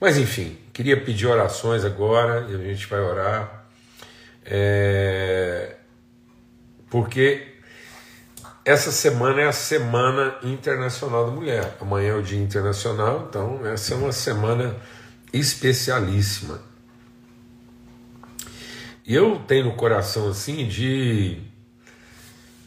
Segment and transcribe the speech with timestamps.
[0.00, 3.66] Mas enfim, queria pedir orações agora e a gente vai orar.
[4.44, 5.76] É...
[6.88, 7.56] Porque
[8.64, 11.76] essa semana é a Semana Internacional da Mulher.
[11.80, 14.76] Amanhã é o Dia Internacional, então essa é uma semana
[15.32, 16.60] especialíssima.
[19.04, 21.42] E eu tenho no coração assim de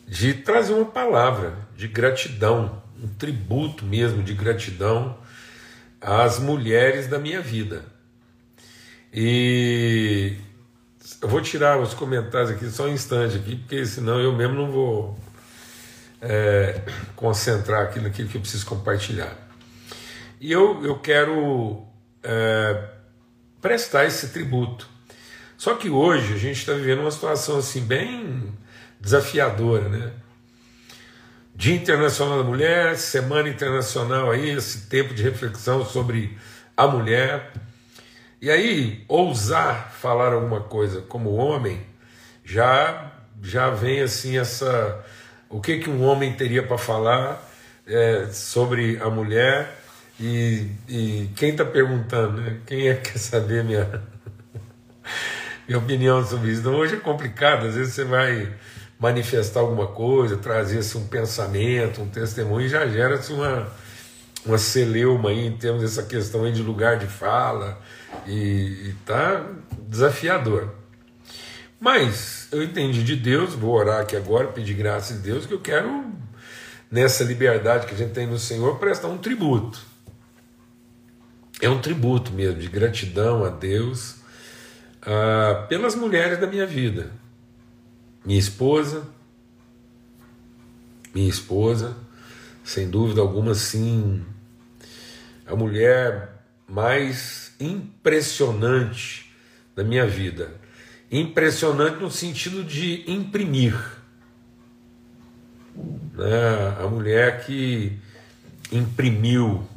[0.06, 5.18] de trazer uma palavra de gratidão, um tributo mesmo de gratidão
[6.02, 7.86] às mulheres da minha vida.
[9.14, 10.36] E
[11.22, 14.72] eu vou tirar os comentários aqui só um instante aqui, porque senão eu mesmo não
[14.72, 15.20] vou
[16.22, 16.82] é,
[17.16, 19.36] concentrar aqui naquilo que eu preciso compartilhar.
[20.40, 21.86] E eu, eu quero
[22.24, 22.90] é,
[23.62, 24.90] prestar esse tributo.
[25.58, 28.52] Só que hoje a gente está vivendo uma situação assim bem
[29.00, 30.12] desafiadora, né?
[31.62, 36.36] Dia Internacional da Mulher, Semana Internacional aí, esse tempo de reflexão sobre
[36.76, 37.54] a mulher.
[38.42, 41.80] E aí, ousar falar alguma coisa como homem,
[42.44, 43.12] já
[43.44, 45.06] já vem assim essa
[45.50, 47.48] o que que um homem teria para falar
[47.86, 49.72] é, sobre a mulher
[50.20, 52.58] e, e quem está perguntando, né?
[52.66, 54.02] Quem é que quer saber minha
[55.68, 56.62] minha opinião sobre isso?
[56.62, 58.52] Então, hoje é complicado, às vezes você vai
[59.02, 63.68] manifestar alguma coisa, trazer-se um pensamento, um testemunho, e já gera-se uma,
[64.46, 67.82] uma celeuma aí em termos dessa questão aí de lugar de fala,
[68.28, 69.44] e está
[69.88, 70.70] desafiador.
[71.80, 75.60] Mas eu entendi de Deus, vou orar aqui agora, pedir graça de Deus, que eu
[75.60, 76.06] quero,
[76.92, 79.80] nessa liberdade que a gente tem no Senhor, prestar um tributo.
[81.60, 84.12] É um tributo mesmo, de gratidão a Deus,
[85.02, 87.12] uh, pelas mulheres da minha vida,
[88.26, 89.08] minha esposa,
[91.14, 91.98] minha esposa,
[92.64, 94.24] sem dúvida alguma, sim,
[95.46, 99.32] a mulher mais impressionante
[99.76, 100.52] da minha vida.
[101.12, 103.76] Impressionante no sentido de imprimir.
[106.14, 106.78] Né?
[106.80, 108.00] A mulher que
[108.72, 109.68] imprimiu,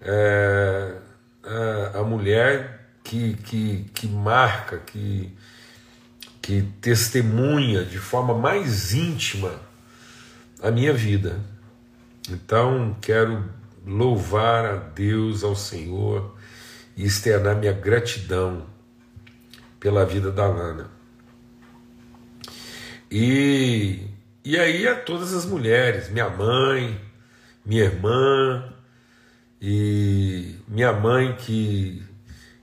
[0.00, 0.96] é,
[1.42, 5.32] a, a mulher que, que, que marca, que
[6.42, 9.60] que testemunha de forma mais íntima
[10.60, 11.40] a minha vida.
[12.28, 13.48] Então, quero
[13.86, 16.36] louvar a Deus, ao Senhor
[16.96, 18.66] e externar minha gratidão
[19.80, 20.90] pela vida da Lana.
[23.10, 24.06] E,
[24.44, 27.00] e aí a todas as mulheres, minha mãe,
[27.64, 28.72] minha irmã,
[29.60, 32.02] e minha mãe que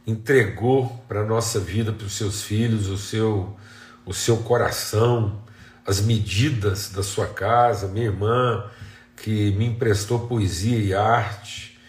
[0.06, 3.58] entregou para a nossa vida, para os seus filhos, o seu
[4.10, 5.40] o seu coração,
[5.86, 8.66] as medidas da sua casa, minha irmã
[9.16, 11.80] que me emprestou poesia e arte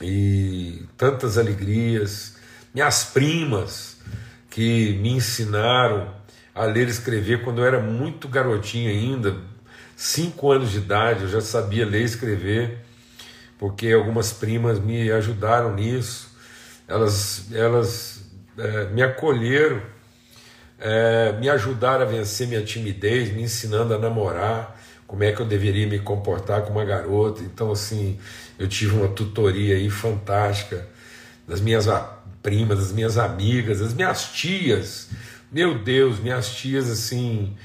[0.00, 2.36] e tantas alegrias,
[2.72, 3.96] minhas primas
[4.48, 6.14] que me ensinaram
[6.54, 9.36] a ler e escrever quando eu era muito garotinho ainda,
[9.96, 12.84] cinco anos de idade, eu já sabia ler e escrever,
[13.58, 16.38] porque algumas primas me ajudaram nisso,
[16.86, 18.22] elas, elas
[18.56, 19.97] é, me acolheram
[20.78, 25.46] é, me ajudaram a vencer minha timidez, me ensinando a namorar, como é que eu
[25.46, 27.42] deveria me comportar com uma garota.
[27.42, 28.18] Então, assim,
[28.58, 30.86] eu tive uma tutoria aí fantástica
[31.46, 31.86] das minhas
[32.42, 35.08] primas, das minhas amigas, das minhas tias.
[35.50, 37.56] Meu Deus, minhas tias, assim,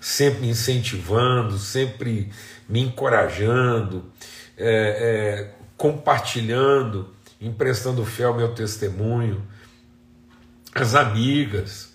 [0.00, 2.30] sempre me incentivando, sempre
[2.68, 4.04] me encorajando,
[4.58, 9.46] é, é, compartilhando, emprestando fé ao meu testemunho.
[10.74, 11.89] As amigas,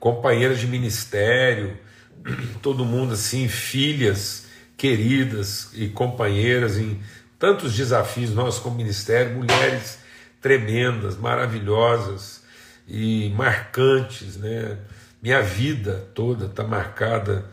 [0.00, 1.78] companheiras de ministério,
[2.60, 4.46] todo mundo assim, filhas
[4.76, 7.00] queridas e companheiras em
[7.38, 9.98] tantos desafios nós como ministério, mulheres
[10.40, 12.42] tremendas, maravilhosas
[12.88, 14.78] e marcantes, né?
[15.22, 17.44] Minha vida toda está marcada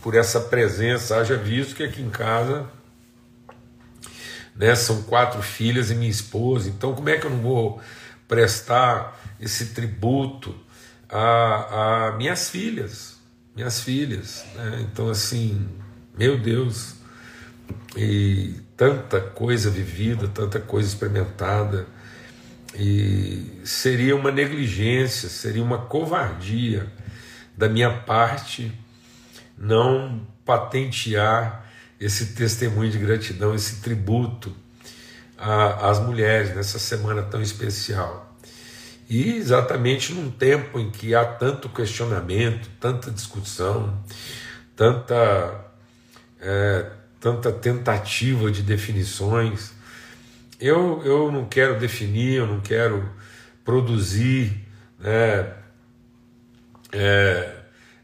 [0.00, 1.16] por essa presença.
[1.16, 2.70] Haja visto que aqui em casa
[4.54, 7.80] né, são quatro filhas e minha esposa, então como é que eu não vou
[8.28, 10.54] prestar esse tributo
[11.10, 13.18] a, a minhas filhas,
[13.54, 14.44] minhas filhas.
[14.54, 14.86] Né?
[14.90, 15.68] Então, assim,
[16.16, 16.94] meu Deus,
[17.96, 21.86] e tanta coisa vivida, tanta coisa experimentada,
[22.74, 26.86] e seria uma negligência, seria uma covardia
[27.56, 28.72] da minha parte
[29.58, 31.66] não patentear
[32.00, 34.54] esse testemunho de gratidão, esse tributo
[35.36, 38.29] às mulheres nessa semana tão especial.
[39.10, 44.00] E exatamente num tempo em que há tanto questionamento, tanta discussão,
[44.76, 45.64] tanta,
[46.40, 46.86] é,
[47.18, 49.72] tanta tentativa de definições,
[50.60, 53.10] eu, eu não quero definir, eu não quero
[53.64, 54.64] produzir
[54.96, 55.54] né,
[56.92, 57.56] é,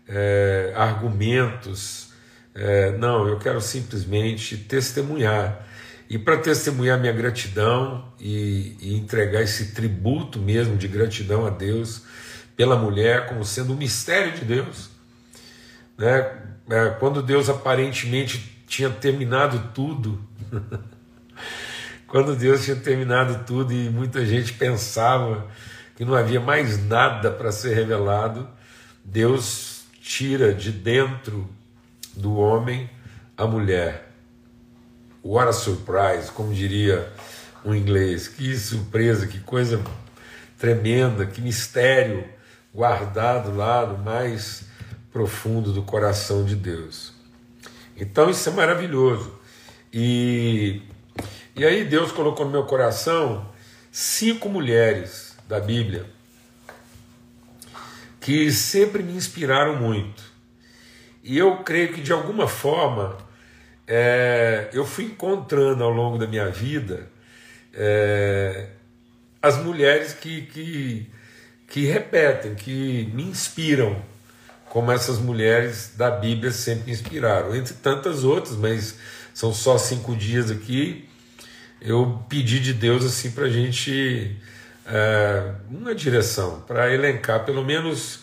[0.09, 2.13] é, argumentos,
[2.53, 5.65] é, não, eu quero simplesmente testemunhar.
[6.09, 12.03] E para testemunhar minha gratidão e, e, entregar esse tributo mesmo de gratidão a Deus
[12.57, 14.89] pela mulher, como sendo um mistério de Deus.
[15.99, 16.33] Né?
[16.71, 20.25] É, quando Deus aparentemente tinha terminado tudo,
[22.07, 25.49] quando Deus tinha terminado tudo e muita gente pensava
[25.97, 28.49] que não havia mais nada para ser revelado,
[29.05, 31.49] Deus tira de dentro
[32.15, 32.89] do homem
[33.37, 34.06] a mulher.
[35.29, 37.13] What a surprise, como diria
[37.65, 38.29] um inglês.
[38.29, 39.83] Que surpresa, que coisa
[40.57, 42.25] tremenda, que mistério
[42.73, 44.63] guardado lá no mais
[45.13, 47.13] profundo do coração de Deus.
[47.97, 49.37] Então isso é maravilhoso.
[49.93, 50.83] E,
[51.57, 53.51] e aí Deus colocou no meu coração
[53.91, 56.07] cinco mulheres da Bíblia
[58.21, 60.23] que sempre me inspiraram muito.
[61.25, 63.26] E eu creio que de alguma forma
[63.87, 67.09] é, eu fui encontrando ao longo da minha vida
[67.73, 68.67] é,
[69.41, 71.07] as mulheres que, que,
[71.69, 74.03] que repetem, que me inspiram,
[74.69, 78.97] como essas mulheres da Bíblia sempre inspiraram, entre tantas outras, mas
[79.33, 81.09] são só cinco dias aqui.
[81.81, 84.37] Eu pedi de Deus assim para a gente
[84.87, 88.21] é, uma direção, para elencar pelo menos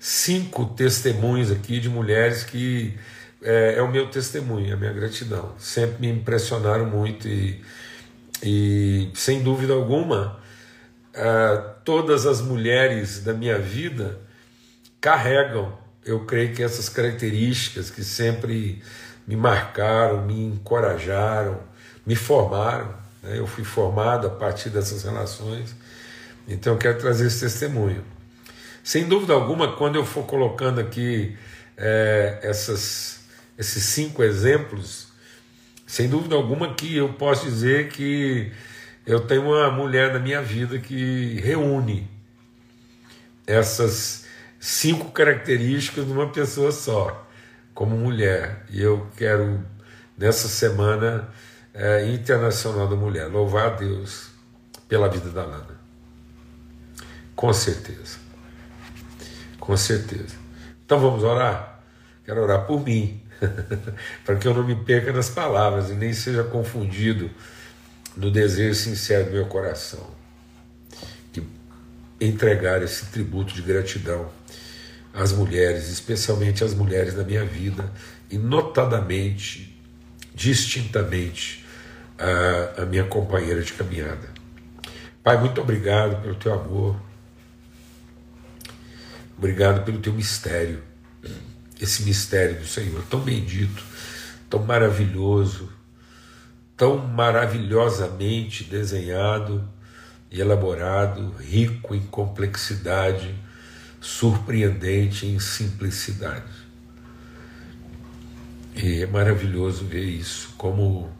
[0.00, 2.98] cinco testemunhos aqui de mulheres que
[3.44, 5.54] é, é, o meu testemunho, a minha gratidão.
[5.58, 7.62] Sempre me impressionaram muito e,
[8.42, 10.40] e sem dúvida alguma,
[11.12, 14.18] é, todas as mulheres da minha vida
[15.00, 18.82] carregam, eu creio que essas características que sempre
[19.26, 21.60] me marcaram, me encorajaram,
[22.04, 22.94] me formaram.
[23.22, 23.38] Né?
[23.38, 25.74] Eu fui formado a partir dessas relações
[26.46, 28.04] então eu quero trazer esse testemunho.
[28.82, 31.36] Sem dúvida alguma, quando eu for colocando aqui
[31.76, 33.23] é, essas,
[33.58, 35.08] esses cinco exemplos,
[35.86, 38.52] sem dúvida alguma que eu posso dizer que
[39.06, 42.10] eu tenho uma mulher na minha vida que reúne
[43.46, 44.24] essas
[44.58, 47.28] cinco características numa pessoa só,
[47.74, 48.64] como mulher.
[48.70, 49.62] E eu quero,
[50.16, 51.28] nessa semana
[51.74, 54.30] é, internacional da mulher, louvar a Deus
[54.88, 55.78] pela vida da Lana.
[57.36, 58.18] Com certeza.
[59.58, 60.36] Com certeza.
[60.84, 61.82] Então vamos orar?
[62.24, 63.20] Quero orar por mim,
[64.24, 67.30] para que eu não me perca nas palavras e nem seja confundido
[68.16, 70.06] no desejo sincero do meu coração
[71.32, 71.42] de
[72.20, 74.28] entregar esse tributo de gratidão
[75.12, 77.90] às mulheres, especialmente às mulheres da minha vida,
[78.30, 79.80] e notadamente,
[80.34, 81.64] distintamente,
[82.18, 84.28] a, a minha companheira de caminhada.
[85.22, 86.96] Pai, muito obrigado pelo teu amor
[89.36, 90.82] Obrigado pelo teu mistério,
[91.84, 93.82] esse mistério do Senhor, tão bendito,
[94.50, 95.70] tão maravilhoso,
[96.76, 99.66] tão maravilhosamente desenhado
[100.30, 103.34] e elaborado, rico em complexidade,
[104.00, 106.64] surpreendente em simplicidade.
[108.74, 111.12] E é maravilhoso ver isso, como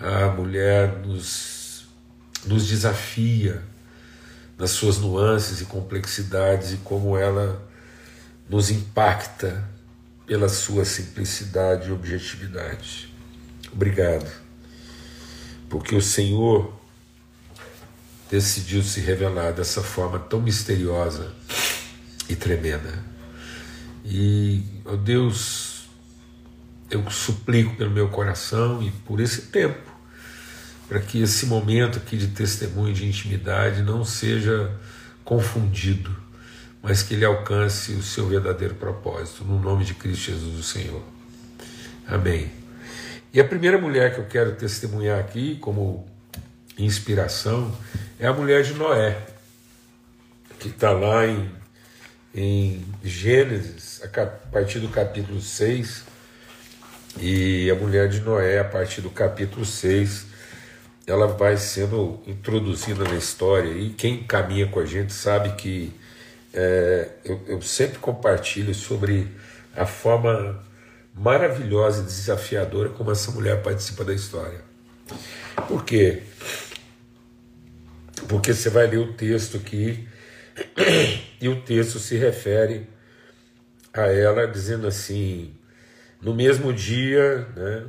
[0.00, 1.86] a mulher nos,
[2.44, 3.62] nos desafia
[4.56, 7.67] nas suas nuances e complexidades e como ela
[8.48, 9.68] nos impacta
[10.26, 13.12] pela sua simplicidade e objetividade.
[13.72, 14.30] Obrigado,
[15.68, 16.78] porque o Senhor
[18.30, 21.32] decidiu se revelar dessa forma tão misteriosa
[22.28, 23.04] e tremenda.
[24.04, 25.88] E, ó oh Deus,
[26.90, 29.88] eu suplico pelo meu coração e por esse tempo
[30.88, 34.74] para que esse momento aqui de testemunho, de intimidade, não seja
[35.22, 36.10] confundido,
[36.82, 41.02] mas que ele alcance o seu verdadeiro propósito, no nome de Cristo Jesus, o Senhor.
[42.06, 42.50] Amém.
[43.32, 46.06] E a primeira mulher que eu quero testemunhar aqui, como
[46.78, 47.76] inspiração,
[48.18, 49.18] é a mulher de Noé,
[50.58, 51.50] que está lá em,
[52.34, 56.04] em Gênesis, a partir do capítulo 6,
[57.20, 60.26] e a mulher de Noé, a partir do capítulo 6,
[61.06, 65.92] ela vai sendo introduzida na história e quem caminha com a gente sabe que
[66.52, 69.28] é, eu, eu, sempre compartilho sobre
[69.76, 70.64] a forma
[71.14, 74.60] maravilhosa e desafiadora como essa mulher participa da história.
[75.66, 76.22] Por quê?
[78.28, 80.08] Porque você vai ler o texto aqui
[81.40, 82.88] e o texto se refere
[83.92, 85.54] a ela dizendo assim:
[86.20, 87.86] no mesmo dia, né,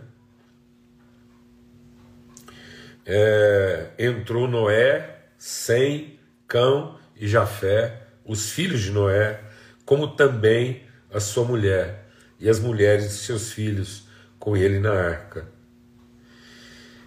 [3.06, 9.42] é, entrou Noé, Sem, Cão e Jafé, os filhos de Noé,
[9.84, 12.06] como também a sua mulher
[12.40, 14.04] e as mulheres de seus filhos
[14.38, 15.48] com ele na arca.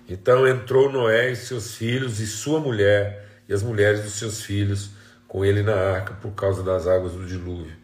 [0.09, 4.91] Então entrou Noé e seus filhos e sua mulher e as mulheres dos seus filhos
[5.29, 7.77] com ele na arca por causa das águas do dilúvio.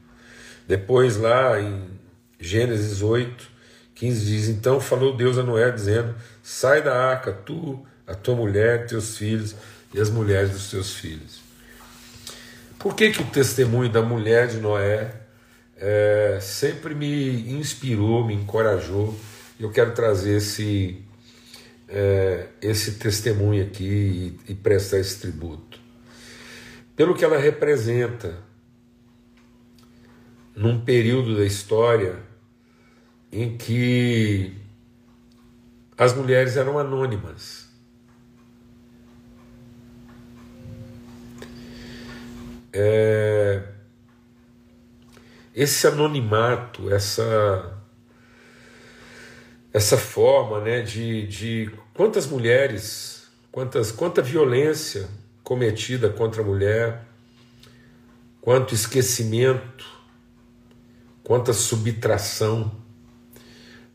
[0.66, 1.88] Depois, lá em
[2.40, 3.48] Gênesis 8,
[3.94, 8.86] 15 diz: Então falou Deus a Noé, dizendo: Sai da arca, tu, a tua mulher,
[8.86, 9.54] teus filhos
[9.94, 11.47] e as mulheres dos teus filhos.
[12.78, 15.12] Por que, que o testemunho da mulher de Noé
[15.76, 19.18] é, sempre me inspirou, me encorajou?
[19.58, 21.02] Eu quero trazer esse,
[21.88, 25.80] é, esse testemunho aqui e, e prestar esse tributo.
[26.94, 28.38] Pelo que ela representa
[30.54, 32.16] num período da história
[33.32, 34.52] em que
[35.96, 37.67] as mulheres eram anônimas.
[42.80, 43.60] É,
[45.52, 47.76] esse anonimato, essa
[49.72, 55.08] essa forma né, de, de quantas mulheres, quantas, quanta violência
[55.42, 57.04] cometida contra a mulher,
[58.40, 59.84] quanto esquecimento,
[61.24, 62.70] quanta subtração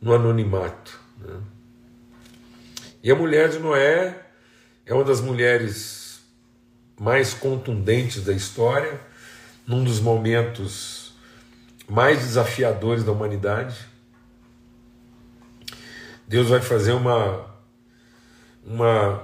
[0.02, 1.00] no anonimato.
[1.20, 1.40] Né?
[3.02, 4.26] E a mulher de Noé
[4.86, 6.03] é uma das mulheres
[7.04, 8.98] mais contundentes da história,
[9.68, 11.14] num dos momentos
[11.86, 13.76] mais desafiadores da humanidade.
[16.26, 17.46] Deus vai fazer uma,
[18.66, 19.22] uma,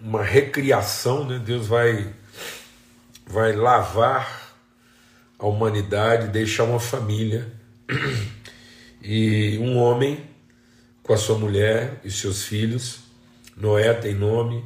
[0.00, 1.38] uma recriação, né?
[1.38, 2.10] Deus vai,
[3.26, 4.54] vai lavar
[5.38, 7.52] a humanidade, deixar uma família
[9.02, 10.24] e um homem
[11.02, 13.00] com a sua mulher e seus filhos.
[13.54, 14.64] Noé tem nome,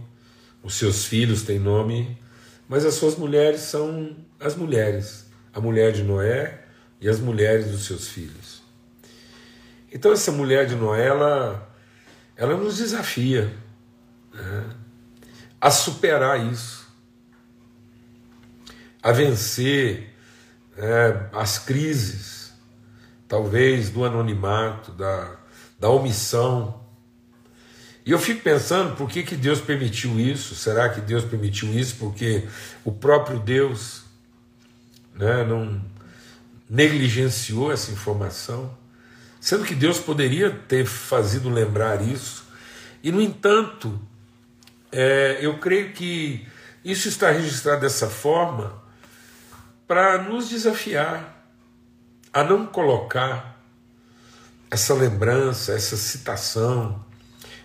[0.63, 2.19] os seus filhos têm nome,
[2.69, 6.65] mas as suas mulheres são as mulheres, a mulher de Noé
[7.01, 8.63] e as mulheres dos seus filhos.
[9.93, 11.71] Então essa mulher de Noé, ela,
[12.37, 13.53] ela nos desafia
[14.33, 14.71] né,
[15.61, 16.89] a superar isso,
[19.03, 20.15] a vencer
[20.77, 22.53] né, as crises,
[23.29, 25.37] talvez do anonimato, da,
[25.79, 26.82] da omissão.
[28.05, 30.55] E eu fico pensando por que, que Deus permitiu isso?
[30.55, 32.49] Será que Deus permitiu isso porque
[32.85, 34.03] o próprio Deus
[35.15, 35.81] né, não
[36.69, 38.77] negligenciou essa informação?
[39.41, 42.45] Sendo que Deus poderia ter fazido lembrar isso,
[43.03, 44.01] e no entanto,
[44.91, 46.47] é, eu creio que
[46.85, 48.81] isso está registrado dessa forma
[49.87, 51.45] para nos desafiar
[52.33, 53.61] a não colocar
[54.71, 57.05] essa lembrança, essa citação,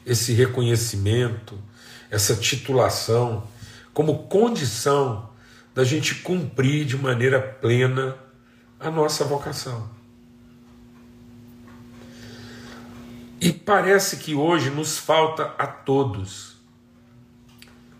[0.07, 1.61] esse reconhecimento,
[2.09, 3.45] essa titulação,
[3.93, 5.29] como condição
[5.75, 8.17] da gente cumprir de maneira plena
[8.79, 9.89] a nossa vocação.
[13.41, 16.55] E parece que hoje nos falta a todos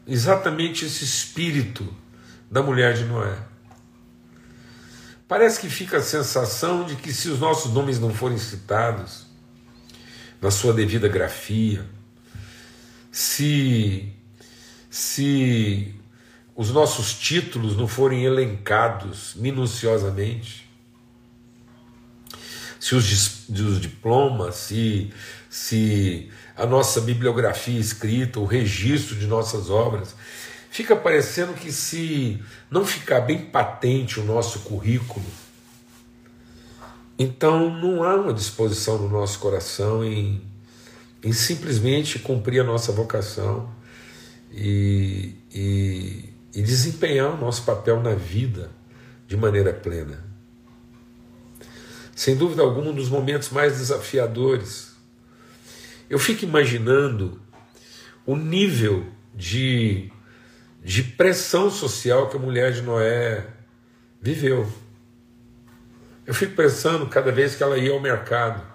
[0.08, 1.94] exatamente esse espírito
[2.50, 3.38] da mulher de Noé.
[5.28, 9.28] Parece que fica a sensação de que se os nossos nomes não forem citados
[10.42, 11.97] na sua devida grafia,
[13.17, 14.13] se
[14.91, 15.95] se
[16.55, 20.69] os nossos títulos não forem elencados minuciosamente,
[22.79, 25.12] se os, os diplomas, se,
[25.50, 30.15] se a nossa bibliografia escrita, o registro de nossas obras
[30.69, 35.25] fica parecendo que se não ficar bem patente o nosso currículo,
[37.17, 40.47] então não há uma disposição no nosso coração em,
[41.27, 43.69] em simplesmente cumprir a nossa vocação
[44.50, 48.72] e, e, e desempenhar o nosso papel na vida
[49.27, 50.24] de maneira plena.
[52.15, 54.96] Sem dúvida alguma, um dos momentos mais desafiadores.
[56.10, 57.41] Eu fico imaginando
[58.25, 59.05] o nível
[59.36, 60.10] de
[60.81, 63.46] de pressão social que a mulher de Noé
[64.22, 64.72] viveu.
[66.25, 68.65] Eu fico pensando cada vez que ela ia ao mercado.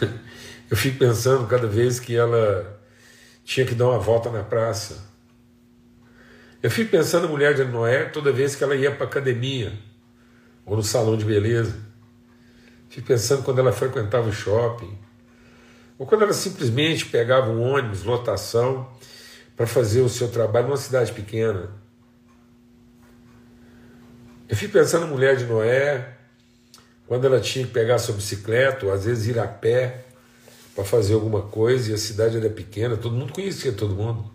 [0.72, 2.80] Eu fico pensando cada vez que ela
[3.44, 4.96] tinha que dar uma volta na praça.
[6.62, 9.78] Eu fico pensando na mulher de Noé toda vez que ela ia para a academia
[10.64, 11.76] ou no salão de beleza.
[12.88, 14.98] Fico pensando quando ela frequentava o shopping.
[15.98, 18.90] Ou quando ela simplesmente pegava um ônibus, lotação,
[19.54, 21.68] para fazer o seu trabalho numa cidade pequena.
[24.48, 26.16] Eu fico pensando na mulher de Noé,
[27.06, 30.06] quando ela tinha que pegar sua bicicleta, ou às vezes ir a pé
[30.74, 34.30] para fazer alguma coisa e a cidade era pequena, todo mundo conhecia todo mundo.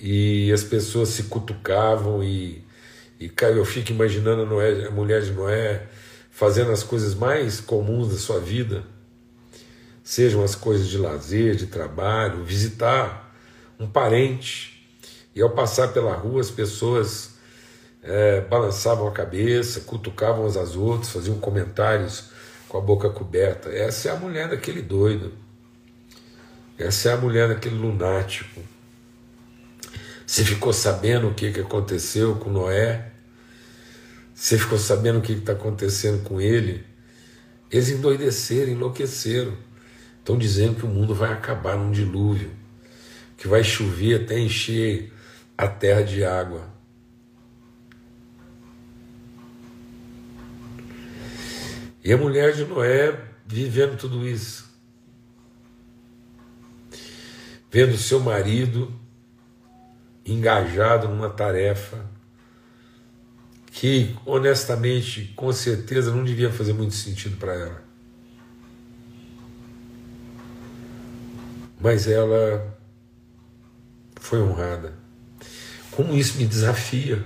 [0.00, 2.64] E as pessoas se cutucavam e,
[3.18, 5.86] e cara, eu fico imaginando a, Noé, a mulher de Noé
[6.30, 8.84] fazendo as coisas mais comuns da sua vida,
[10.04, 13.34] sejam as coisas de lazer, de trabalho, visitar
[13.78, 14.88] um parente.
[15.34, 17.34] E ao passar pela rua, as pessoas
[18.02, 22.30] é, balançavam a cabeça, cutucavam uns às outras, faziam comentários
[22.68, 23.70] com a boca coberta.
[23.70, 25.32] Essa é a mulher daquele doido.
[26.78, 28.60] Essa é a mulher daquele lunático.
[30.26, 33.10] Você ficou sabendo o que, que aconteceu com Noé?
[34.34, 36.84] Você ficou sabendo o que está acontecendo com ele?
[37.70, 39.56] Eles endoideceram, enlouqueceram.
[40.18, 42.50] Estão dizendo que o mundo vai acabar num dilúvio,
[43.36, 45.12] que vai chover até encher
[45.56, 46.68] a terra de água.
[52.04, 54.68] E a mulher de Noé vivendo tudo isso.
[57.70, 58.92] Vendo seu marido
[60.24, 62.04] engajado numa tarefa
[63.70, 67.82] que, honestamente, com certeza não devia fazer muito sentido para ela.
[71.80, 72.76] Mas ela
[74.16, 74.94] foi honrada.
[75.90, 77.24] Como isso me desafia.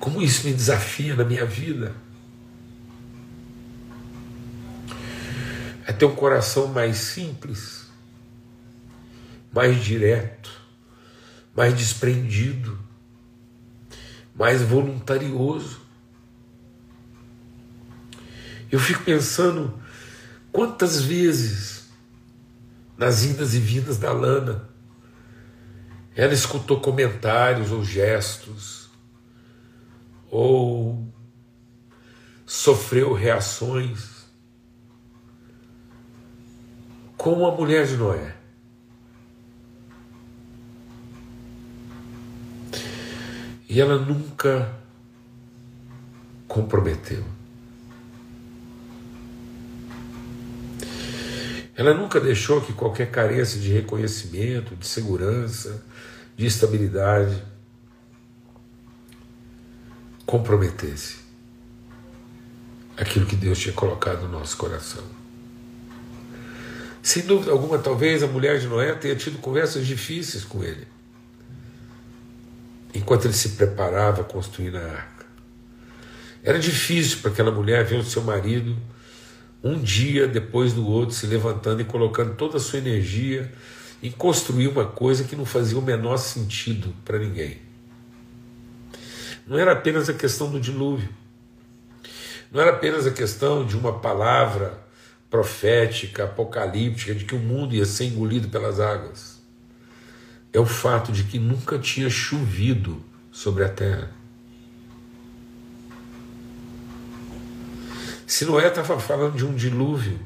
[0.00, 1.94] Como isso me desafia na minha vida.
[5.86, 7.86] É ter um coração mais simples,
[9.52, 10.50] mais direto,
[11.54, 12.78] mais desprendido,
[14.34, 15.80] mais voluntarioso.
[18.72, 19.78] Eu fico pensando
[20.50, 21.90] quantas vezes
[22.96, 24.68] nas indas e vindas da Lana
[26.14, 28.79] ela escutou comentários ou gestos
[30.30, 31.12] ou
[32.46, 34.26] sofreu reações
[37.16, 38.34] como a mulher de Noé.
[43.68, 44.74] E ela nunca
[46.48, 47.24] comprometeu.
[51.76, 55.84] Ela nunca deixou que qualquer carência de reconhecimento, de segurança,
[56.36, 57.42] de estabilidade
[60.30, 61.16] comprometesse
[62.96, 65.02] aquilo que Deus tinha colocado no nosso coração.
[67.02, 70.86] Sem dúvida alguma, talvez a mulher de Noé tenha tido conversas difíceis com ele,
[72.94, 75.26] enquanto ele se preparava a construir a arca.
[76.44, 78.76] Era difícil para aquela mulher ver o seu marido
[79.64, 83.52] um dia depois do outro se levantando e colocando toda a sua energia
[84.00, 87.69] em construir uma coisa que não fazia o menor sentido para ninguém.
[89.50, 91.08] Não era apenas a questão do dilúvio.
[92.52, 94.80] Não era apenas a questão de uma palavra
[95.28, 99.42] profética, apocalíptica, de que o mundo ia ser engolido pelas águas.
[100.52, 104.12] É o fato de que nunca tinha chovido sobre a terra.
[108.28, 110.20] Se Noé estava falando de um dilúvio,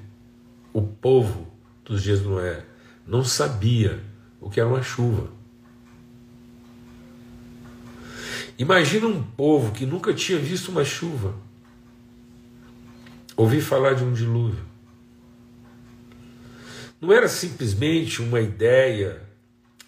[0.71, 1.51] o povo
[1.83, 2.63] dos dias de Noé
[3.07, 4.05] não sabia
[4.39, 5.31] o que era uma chuva.
[8.59, 11.35] Imagina um povo que nunca tinha visto uma chuva,
[13.37, 14.65] ouvir falar de um dilúvio.
[17.01, 19.23] Não era simplesmente uma ideia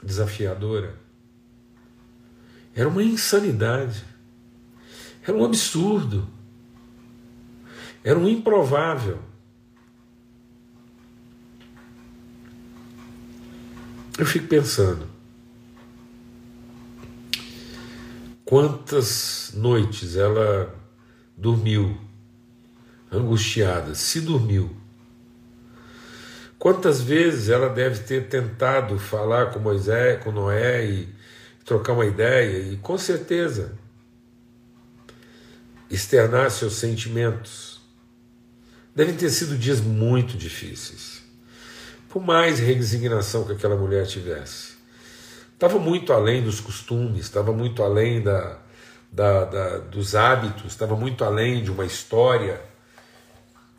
[0.02, 0.98] desafiadora,
[2.74, 4.04] era uma insanidade,
[5.22, 6.28] era um absurdo,
[8.02, 9.20] era um improvável.
[14.18, 15.15] Eu fico pensando,
[18.46, 20.72] Quantas noites ela
[21.36, 22.00] dormiu
[23.10, 24.70] angustiada, se dormiu.
[26.56, 31.08] Quantas vezes ela deve ter tentado falar com Moisés, com Noé e
[31.64, 33.76] trocar uma ideia e com certeza
[35.90, 37.80] externar seus sentimentos.
[38.94, 41.20] Devem ter sido dias muito difíceis.
[42.08, 44.75] Por mais resignação que aquela mulher tivesse.
[45.56, 48.58] Estava muito além dos costumes, estava muito além da,
[49.10, 52.60] da, da, dos hábitos, estava muito além de uma história,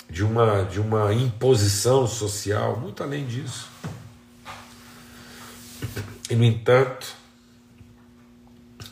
[0.10, 3.70] de uma, de uma imposição social, muito além disso.
[6.32, 7.16] E, no entanto,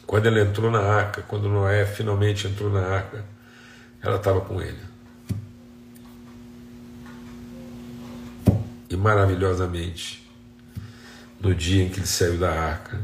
[0.06, 3.26] quando ela entrou na arca, quando Noé finalmente entrou na arca,
[4.00, 4.80] ela estava com ele.
[8.88, 10.25] E maravilhosamente,
[11.40, 13.02] no dia em que ele saiu da arca,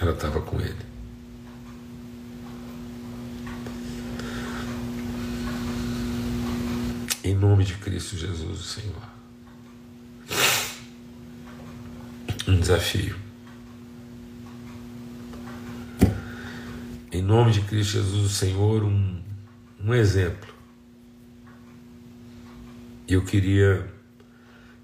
[0.00, 0.86] ela estava com ele.
[7.24, 9.02] Em nome de Cristo Jesus, Senhor.
[12.46, 13.16] Um desafio.
[17.10, 19.20] Em nome de Cristo Jesus, Senhor, um,
[19.80, 20.54] um exemplo.
[23.08, 23.92] E eu queria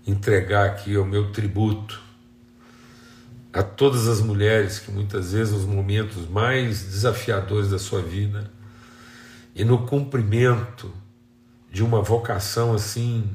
[0.07, 2.02] entregar aqui o meu tributo
[3.53, 8.51] a todas as mulheres que muitas vezes nos momentos mais desafiadores da sua vida
[9.55, 10.93] e no cumprimento
[11.71, 13.29] de uma vocação assim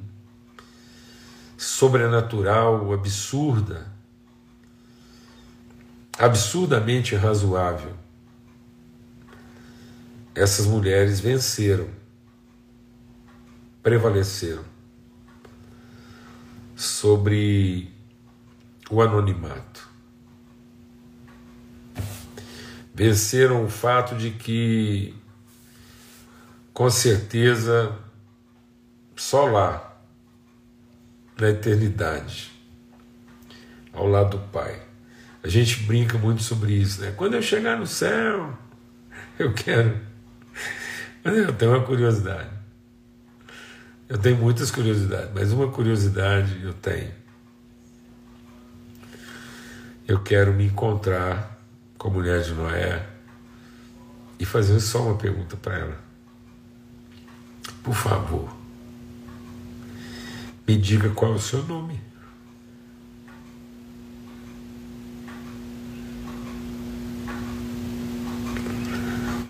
[1.56, 3.92] sobrenatural, absurda,
[6.18, 7.96] absurdamente razoável,
[10.34, 11.90] essas mulheres venceram,
[13.82, 14.64] prevaleceram
[16.76, 17.92] sobre
[18.90, 19.87] o anonimato.
[22.98, 25.14] Venceram o fato de que,
[26.74, 27.96] com certeza,
[29.16, 30.02] só lá,
[31.40, 32.52] na eternidade,
[33.94, 34.82] ao lado do Pai.
[35.44, 37.14] A gente brinca muito sobre isso, né?
[37.16, 38.58] Quando eu chegar no céu,
[39.38, 40.00] eu quero.
[41.24, 42.50] Mas eu tenho uma curiosidade.
[44.10, 47.12] Eu tenho muitas curiosidades, mas uma curiosidade eu tenho.
[50.08, 51.57] Eu quero me encontrar
[52.08, 53.06] com a mulher de Noé
[54.40, 56.00] e fazer só uma pergunta para ela.
[57.84, 58.50] Por favor,
[60.66, 62.00] me diga qual é o seu nome.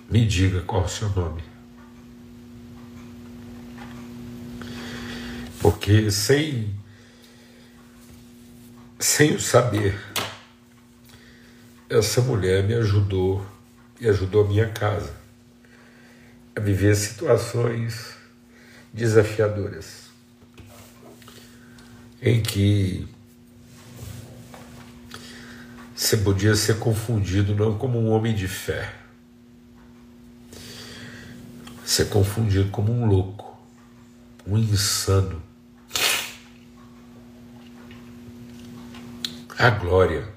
[0.09, 1.43] Me diga qual é o seu nome.
[5.61, 6.73] Porque sem,
[8.99, 9.99] sem o saber,
[11.89, 13.45] essa mulher me ajudou
[13.99, 15.13] e ajudou a minha casa
[16.55, 18.15] a viver situações
[18.93, 20.07] desafiadoras
[22.21, 23.07] em que
[25.95, 28.93] você podia ser confundido não como um homem de fé,
[31.85, 33.57] ser confundido como um louco,
[34.45, 35.41] um insano.
[39.57, 40.36] A glória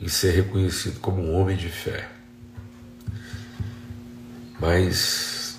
[0.00, 2.10] em ser reconhecido como um homem de fé.
[4.58, 5.58] Mas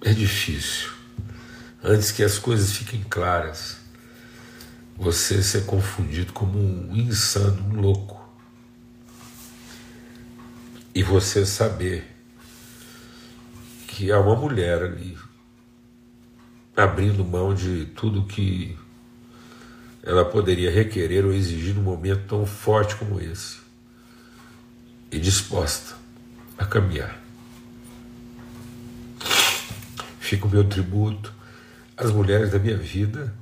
[0.00, 0.90] é difícil.
[1.82, 3.78] Antes que as coisas fiquem claras,
[4.96, 8.18] você ser confundido como um insano, um louco.
[10.94, 12.04] E você saber
[13.86, 15.16] que há uma mulher ali
[16.76, 18.76] abrindo mão de tudo que
[20.02, 23.67] ela poderia requerer ou exigir num momento tão forte como esse
[25.10, 25.96] e disposta
[26.56, 27.18] a caminhar.
[30.20, 31.32] Fica o meu tributo
[31.96, 33.34] às mulheres da minha vida,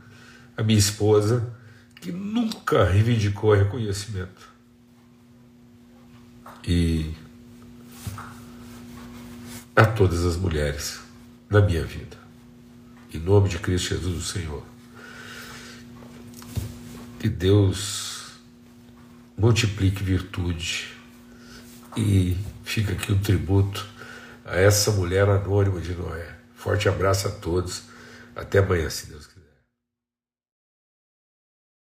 [0.56, 1.52] a minha esposa,
[2.00, 4.48] que nunca reivindicou reconhecimento.
[6.66, 7.14] E
[9.74, 11.00] a todas as mulheres
[11.50, 12.16] da minha vida.
[13.12, 14.62] Em nome de Cristo Jesus, o Senhor.
[17.18, 18.32] Que Deus
[19.36, 20.95] multiplique virtude
[21.96, 23.86] e fica aqui o tributo
[24.44, 26.28] a essa mulher anônima de Noé.
[26.54, 27.82] Forte abraço a todos.
[28.34, 29.35] Até amanhã, se Deus quiser.